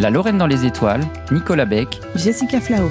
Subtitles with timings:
[0.00, 2.90] La Lorraine dans les étoiles, Nicolas Beck, Jessica Flao.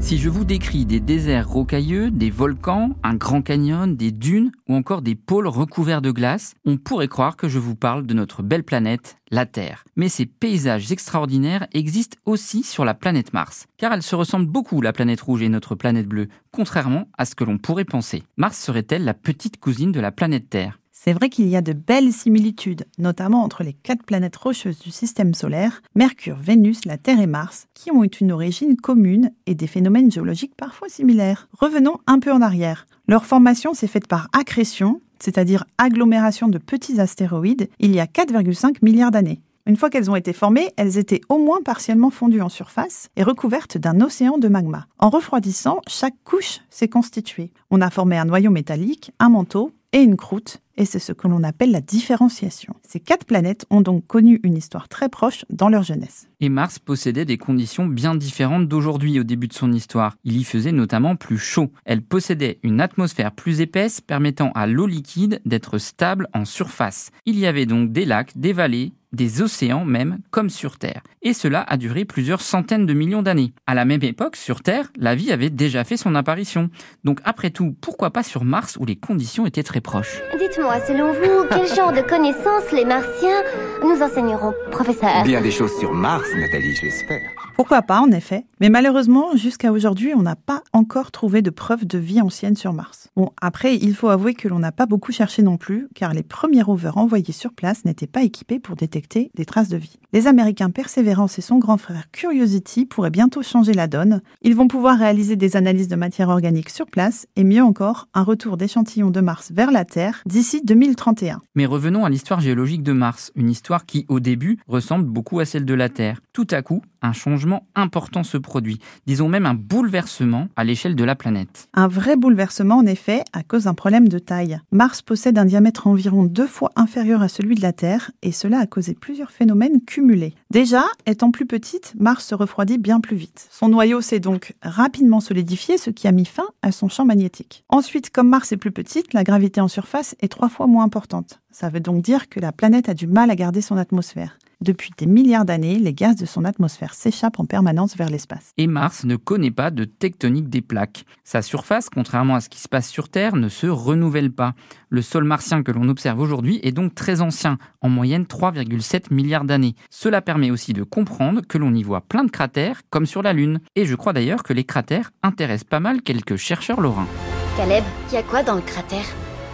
[0.00, 4.74] Si je vous décris des déserts rocailleux, des volcans, un grand canyon, des dunes ou
[4.74, 8.42] encore des pôles recouverts de glace, on pourrait croire que je vous parle de notre
[8.42, 9.84] belle planète, la Terre.
[9.94, 14.82] Mais ces paysages extraordinaires existent aussi sur la planète Mars, car elle se ressemble beaucoup,
[14.82, 18.24] la planète rouge et notre planète bleue, contrairement à ce que l'on pourrait penser.
[18.36, 20.80] Mars serait-elle la petite cousine de la planète Terre?
[21.04, 24.90] C'est vrai qu'il y a de belles similitudes, notamment entre les quatre planètes rocheuses du
[24.90, 29.66] système solaire, Mercure, Vénus, la Terre et Mars, qui ont une origine commune et des
[29.66, 31.46] phénomènes géologiques parfois similaires.
[31.60, 32.86] Revenons un peu en arrière.
[33.06, 38.76] Leur formation s'est faite par accrétion, c'est-à-dire agglomération de petits astéroïdes, il y a 4,5
[38.80, 39.42] milliards d'années.
[39.66, 43.22] Une fois qu'elles ont été formées, elles étaient au moins partiellement fondues en surface et
[43.22, 44.86] recouvertes d'un océan de magma.
[44.98, 47.52] En refroidissant, chaque couche s'est constituée.
[47.70, 51.28] On a formé un noyau métallique, un manteau et une croûte, et c'est ce que
[51.28, 52.74] l'on appelle la différenciation.
[52.82, 56.28] Ces quatre planètes ont donc connu une histoire très proche dans leur jeunesse.
[56.44, 60.14] Et Mars possédait des conditions bien différentes d'aujourd'hui au début de son histoire.
[60.24, 61.72] Il y faisait notamment plus chaud.
[61.86, 67.12] Elle possédait une atmosphère plus épaisse permettant à l'eau liquide d'être stable en surface.
[67.24, 71.02] Il y avait donc des lacs, des vallées, des océans même, comme sur Terre.
[71.22, 73.52] Et cela a duré plusieurs centaines de millions d'années.
[73.66, 76.68] À la même époque, sur Terre, la vie avait déjà fait son apparition.
[77.04, 80.20] Donc après tout, pourquoi pas sur Mars où les conditions étaient très proches?
[80.38, 83.42] Dites-moi, selon vous, quel genre de connaissances les Martiens
[83.82, 85.22] nous enseigneront, professeur?
[85.22, 87.32] Bien des choses sur Mars, Nathalie, j'espère.
[87.56, 88.46] Pourquoi pas, en effet.
[88.60, 92.72] Mais malheureusement, jusqu'à aujourd'hui, on n'a pas encore trouvé de preuves de vie ancienne sur
[92.72, 93.10] Mars.
[93.14, 96.24] Bon, après, il faut avouer que l'on n'a pas beaucoup cherché non plus, car les
[96.24, 100.00] premiers rovers envoyés sur place n'étaient pas équipés pour détecter des traces de vie.
[100.12, 104.20] Les Américains Perseverance et son grand frère Curiosity pourraient bientôt changer la donne.
[104.42, 108.24] Ils vont pouvoir réaliser des analyses de matière organique sur place, et mieux encore, un
[108.24, 111.40] retour d'échantillons de Mars vers la Terre d'ici 2031.
[111.54, 115.44] Mais revenons à l'histoire géologique de Mars, une histoire qui, au début, ressemble beaucoup à
[115.44, 116.20] celle de la Terre.
[116.32, 117.43] Tout à coup, un changement
[117.74, 121.68] important se produit, disons même un bouleversement à l'échelle de la planète.
[121.74, 124.60] Un vrai bouleversement en effet à cause d'un problème de taille.
[124.70, 128.58] Mars possède un diamètre environ deux fois inférieur à celui de la Terre et cela
[128.58, 130.34] a causé plusieurs phénomènes cumulés.
[130.50, 133.48] Déjà, étant plus petite, Mars se refroidit bien plus vite.
[133.50, 137.64] Son noyau s'est donc rapidement solidifié, ce qui a mis fin à son champ magnétique.
[137.68, 141.40] Ensuite, comme Mars est plus petite, la gravité en surface est trois fois moins importante.
[141.50, 144.38] Ça veut donc dire que la planète a du mal à garder son atmosphère.
[144.60, 148.52] Depuis des milliards d'années, les gaz de son atmosphère s'échappent en permanence vers l'espace.
[148.56, 151.04] Et Mars ne connaît pas de tectonique des plaques.
[151.24, 154.54] Sa surface, contrairement à ce qui se passe sur Terre, ne se renouvelle pas.
[154.88, 159.44] Le sol martien que l'on observe aujourd'hui est donc très ancien, en moyenne 3,7 milliards
[159.44, 159.74] d'années.
[159.90, 163.32] Cela permet aussi de comprendre que l'on y voit plein de cratères, comme sur la
[163.32, 163.60] Lune.
[163.76, 167.08] Et je crois d'ailleurs que les cratères intéressent pas mal quelques chercheurs lorrains.
[167.56, 169.06] Caleb, y a quoi dans le cratère?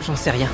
[0.02, 0.48] J'en sais rien.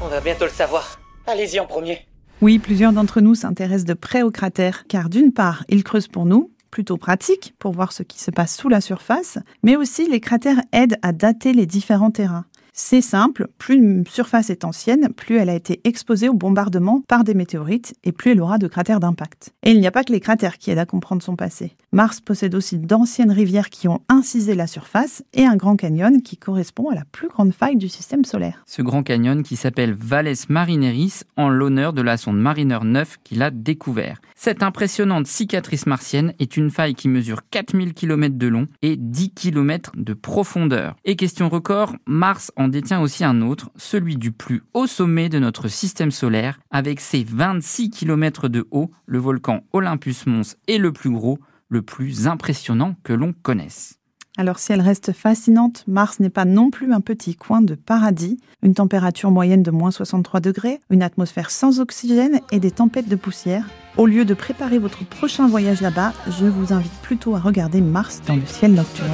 [0.00, 0.98] On va bientôt le savoir.
[1.26, 2.06] Allez-y en premier.
[2.42, 6.26] Oui, plusieurs d'entre nous s'intéressent de près au cratère, car d'une part, ils creusent pour
[6.26, 10.20] nous, plutôt pratique pour voir ce qui se passe sous la surface, mais aussi les
[10.20, 12.46] cratères aident à dater les différents terrains.
[12.76, 17.22] C'est simple, plus une surface est ancienne, plus elle a été exposée au bombardement par
[17.22, 19.54] des météorites et plus elle aura de cratères d'impact.
[19.62, 21.76] Et il n'y a pas que les cratères qui aident à comprendre son passé.
[21.94, 26.36] Mars possède aussi d'anciennes rivières qui ont incisé la surface et un grand canyon qui
[26.36, 28.64] correspond à la plus grande faille du système solaire.
[28.66, 33.44] Ce grand canyon qui s'appelle Valles Marineris en l'honneur de la sonde Mariner 9 qu'il
[33.44, 34.20] a découvert.
[34.34, 39.30] Cette impressionnante cicatrice martienne est une faille qui mesure 4000 km de long et 10
[39.30, 40.96] km de profondeur.
[41.04, 45.38] Et question record, Mars en détient aussi un autre, celui du plus haut sommet de
[45.38, 50.90] notre système solaire, avec ses 26 km de haut, le volcan Olympus Mons est le
[50.90, 51.38] plus gros,
[51.68, 53.98] le plus impressionnant que l'on connaisse.
[54.36, 58.38] Alors si elle reste fascinante, Mars n'est pas non plus un petit coin de paradis,
[58.62, 63.16] une température moyenne de moins 63 degrés, une atmosphère sans oxygène et des tempêtes de
[63.16, 63.64] poussière.
[63.96, 68.22] Au lieu de préparer votre prochain voyage là-bas, je vous invite plutôt à regarder Mars
[68.26, 69.08] dans le ciel nocturne.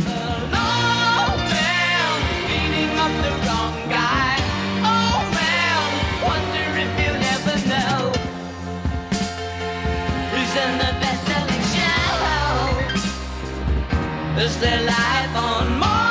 [14.40, 16.09] Is there life on Mars?